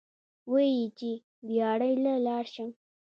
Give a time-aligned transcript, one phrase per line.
[0.51, 1.11] وې ئې چې"
[1.47, 2.75] دیاړۍ له لاړ شم ـ